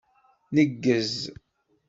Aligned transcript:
Neggez. 0.55 1.15